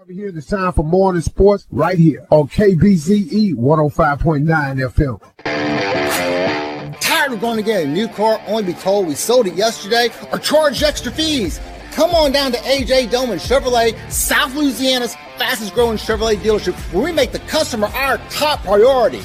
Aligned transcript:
Over 0.00 0.12
here, 0.12 0.28
it's 0.28 0.46
time 0.46 0.72
for 0.72 0.84
morning 0.84 1.22
sports 1.22 1.66
right 1.72 1.98
here 1.98 2.24
on 2.30 2.46
KBZE 2.46 3.54
105.9 3.54 5.18
FM. 5.42 7.00
Tired 7.00 7.32
of 7.32 7.40
going 7.40 7.56
to 7.56 7.64
get 7.64 7.82
a 7.82 7.88
new 7.88 8.06
car 8.06 8.40
only 8.46 8.62
be 8.62 8.74
told 8.74 9.08
we 9.08 9.16
sold 9.16 9.48
it 9.48 9.54
yesterday 9.54 10.10
or 10.30 10.38
charged 10.38 10.84
extra 10.84 11.10
fees? 11.10 11.58
Come 11.90 12.10
on 12.10 12.30
down 12.30 12.52
to 12.52 12.58
AJ 12.58 13.10
Doman 13.10 13.38
Chevrolet, 13.38 13.98
South 14.08 14.54
Louisiana's 14.54 15.16
fastest 15.36 15.74
growing 15.74 15.98
Chevrolet 15.98 16.36
dealership, 16.36 16.74
where 16.92 17.02
we 17.02 17.10
make 17.10 17.32
the 17.32 17.40
customer 17.40 17.88
our 17.88 18.18
top 18.30 18.60
priority. 18.60 19.22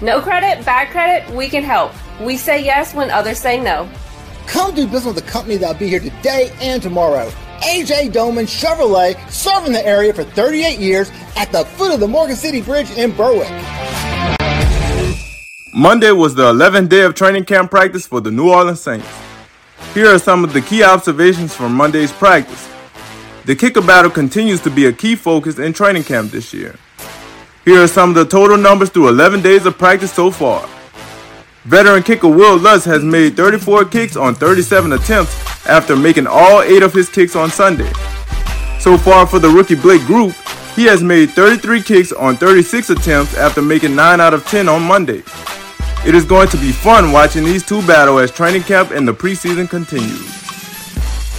No 0.00 0.20
credit, 0.20 0.64
bad 0.64 0.92
credit, 0.92 1.28
we 1.34 1.48
can 1.48 1.64
help. 1.64 1.90
We 2.20 2.36
say 2.36 2.64
yes 2.64 2.94
when 2.94 3.10
others 3.10 3.40
say 3.40 3.60
no. 3.60 3.88
Come 4.46 4.72
do 4.72 4.86
business 4.86 5.16
with 5.16 5.24
a 5.24 5.28
company 5.28 5.56
that'll 5.56 5.76
be 5.76 5.88
here 5.88 5.98
today 5.98 6.52
and 6.60 6.80
tomorrow. 6.80 7.28
AJ 7.66 8.12
Doman 8.12 8.46
Chevrolet, 8.46 9.18
serving 9.28 9.72
the 9.72 9.84
area 9.84 10.14
for 10.14 10.22
38 10.22 10.78
years 10.78 11.10
at 11.34 11.50
the 11.50 11.64
foot 11.64 11.92
of 11.92 11.98
the 11.98 12.06
Morgan 12.06 12.36
City 12.36 12.60
Bridge 12.60 12.88
in 12.92 13.10
Berwick. 13.10 13.50
Monday 15.74 16.12
was 16.12 16.36
the 16.36 16.44
11th 16.52 16.88
day 16.88 17.02
of 17.02 17.16
training 17.16 17.44
camp 17.44 17.72
practice 17.72 18.06
for 18.06 18.20
the 18.20 18.30
New 18.30 18.52
Orleans 18.52 18.80
Saints. 18.80 19.08
Here 19.94 20.06
are 20.06 20.18
some 20.20 20.44
of 20.44 20.52
the 20.52 20.60
key 20.60 20.84
observations 20.84 21.56
from 21.56 21.74
Monday's 21.74 22.12
practice. 22.12 22.70
The 23.46 23.56
kicker 23.56 23.82
battle 23.82 24.12
continues 24.12 24.60
to 24.60 24.70
be 24.70 24.86
a 24.86 24.92
key 24.92 25.16
focus 25.16 25.58
in 25.58 25.72
training 25.72 26.04
camp 26.04 26.30
this 26.30 26.54
year. 26.54 26.76
Here 27.64 27.82
are 27.82 27.88
some 27.88 28.10
of 28.10 28.14
the 28.14 28.26
total 28.26 28.56
numbers 28.56 28.90
through 28.90 29.08
11 29.08 29.42
days 29.42 29.66
of 29.66 29.76
practice 29.76 30.12
so 30.12 30.30
far. 30.30 30.68
Veteran 31.64 32.04
kicker 32.04 32.28
Wil 32.28 32.58
Lutz 32.58 32.84
has 32.84 33.02
made 33.02 33.36
34 33.36 33.86
kicks 33.86 34.14
on 34.14 34.36
37 34.36 34.92
attempts 34.92 35.45
after 35.68 35.96
making 35.96 36.26
all 36.26 36.62
8 36.62 36.82
of 36.82 36.92
his 36.92 37.08
kicks 37.08 37.36
on 37.36 37.50
Sunday. 37.50 37.90
So 38.78 38.96
far 38.96 39.26
for 39.26 39.38
the 39.38 39.48
rookie 39.48 39.74
Blake 39.74 40.02
Grupe, 40.02 40.34
he 40.74 40.84
has 40.84 41.02
made 41.02 41.30
33 41.30 41.82
kicks 41.82 42.12
on 42.12 42.36
36 42.36 42.90
attempts 42.90 43.36
after 43.36 43.62
making 43.62 43.94
9 43.94 44.20
out 44.20 44.34
of 44.34 44.46
10 44.46 44.68
on 44.68 44.82
Monday. 44.82 45.22
It 46.06 46.14
is 46.14 46.24
going 46.24 46.48
to 46.48 46.56
be 46.56 46.72
fun 46.72 47.12
watching 47.12 47.44
these 47.44 47.64
two 47.64 47.84
battle 47.86 48.18
as 48.18 48.30
training 48.30 48.62
camp 48.62 48.90
and 48.90 49.08
the 49.08 49.14
preseason 49.14 49.68
continues. 49.68 50.32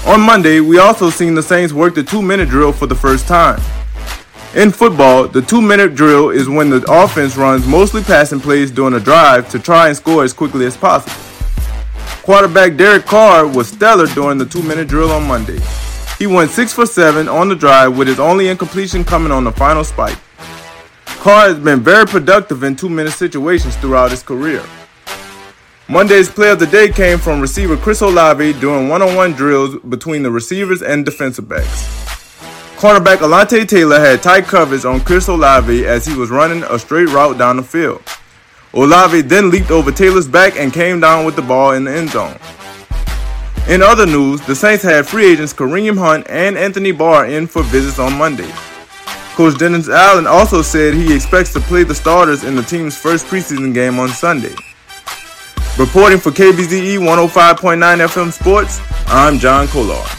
On 0.05 0.19
Monday, 0.19 0.59
we 0.59 0.79
also 0.79 1.09
seen 1.09 1.35
the 1.35 1.43
Saints 1.43 1.73
work 1.73 1.95
the 1.95 2.03
2-minute 2.03 2.49
drill 2.49 2.71
for 2.71 2.87
the 2.87 2.95
first 2.95 3.27
time. 3.27 3.61
In 4.55 4.71
football, 4.71 5.27
the 5.27 5.41
two 5.41 5.61
minute 5.61 5.93
drill 5.93 6.29
is 6.29 6.49
when 6.49 6.69
the 6.69 6.83
offense 6.89 7.35
runs 7.37 7.67
mostly 7.67 8.01
passing 8.01 8.39
plays 8.39 8.71
during 8.71 8.95
a 8.95 8.99
drive 8.99 9.49
to 9.49 9.59
try 9.59 9.89
and 9.89 9.95
score 9.95 10.23
as 10.23 10.33
quickly 10.33 10.65
as 10.65 10.75
possible. 10.75 11.26
Quarterback 12.27 12.75
Derek 12.75 13.05
Carr 13.05 13.47
was 13.47 13.69
stellar 13.69 14.05
during 14.07 14.37
the 14.37 14.45
two 14.45 14.61
minute 14.61 14.89
drill 14.89 15.11
on 15.11 15.25
Monday. 15.25 15.61
He 16.19 16.27
went 16.27 16.51
6 16.51 16.73
for 16.73 16.85
7 16.85 17.29
on 17.29 17.47
the 17.47 17.55
drive 17.55 17.97
with 17.97 18.09
his 18.09 18.19
only 18.19 18.49
incompletion 18.49 19.05
coming 19.05 19.31
on 19.31 19.45
the 19.45 19.51
final 19.53 19.85
spike. 19.85 20.17
Carr 21.05 21.47
has 21.47 21.57
been 21.57 21.79
very 21.79 22.05
productive 22.05 22.63
in 22.63 22.75
two 22.75 22.89
minute 22.89 23.13
situations 23.13 23.77
throughout 23.77 24.11
his 24.11 24.23
career. 24.23 24.61
Monday's 25.87 26.29
play 26.29 26.49
of 26.49 26.59
the 26.59 26.67
day 26.67 26.89
came 26.89 27.17
from 27.17 27.39
receiver 27.39 27.77
Chris 27.77 28.01
Olave 28.01 28.59
doing 28.59 28.89
one 28.89 29.01
on 29.01 29.15
one 29.15 29.31
drills 29.31 29.77
between 29.87 30.21
the 30.21 30.29
receivers 30.29 30.81
and 30.81 31.05
defensive 31.05 31.47
backs. 31.47 31.85
Cornerback 32.75 33.19
Alontae 33.19 33.65
Taylor 33.65 34.01
had 34.01 34.21
tight 34.21 34.43
coverage 34.43 34.83
on 34.83 34.99
Chris 34.99 35.29
Olave 35.29 35.87
as 35.87 36.05
he 36.05 36.13
was 36.13 36.29
running 36.29 36.63
a 36.63 36.77
straight 36.77 37.07
route 37.07 37.37
down 37.37 37.55
the 37.55 37.63
field. 37.63 38.03
Olave 38.73 39.21
then 39.21 39.49
leaped 39.49 39.71
over 39.71 39.91
Taylor's 39.91 40.27
back 40.27 40.57
and 40.57 40.73
came 40.73 40.99
down 40.99 41.25
with 41.25 41.35
the 41.35 41.41
ball 41.41 41.71
in 41.71 41.85
the 41.85 41.91
end 41.91 42.09
zone. 42.09 42.37
In 43.67 43.81
other 43.81 44.05
news, 44.05 44.39
the 44.41 44.55
Saints 44.55 44.83
had 44.83 45.07
free 45.07 45.25
agents 45.25 45.53
Kareem 45.53 45.97
Hunt 45.97 46.25
and 46.29 46.57
Anthony 46.57 46.91
Barr 46.91 47.25
in 47.25 47.47
for 47.47 47.63
visits 47.63 47.99
on 47.99 48.17
Monday. 48.17 48.49
Coach 49.35 49.57
Dennis 49.57 49.89
Allen 49.89 50.25
also 50.25 50.61
said 50.61 50.93
he 50.93 51.13
expects 51.13 51.53
to 51.53 51.59
play 51.59 51.83
the 51.83 51.93
starters 51.93 52.43
in 52.43 52.55
the 52.55 52.63
team's 52.63 52.97
first 52.97 53.25
preseason 53.27 53.73
game 53.73 53.99
on 53.99 54.09
Sunday. 54.09 54.55
Reporting 55.77 56.17
for 56.17 56.31
KBZE 56.31 56.97
105.9 56.97 58.07
FM 58.07 58.31
Sports, 58.31 58.81
I'm 59.07 59.37
John 59.37 59.67
Colar. 59.67 60.16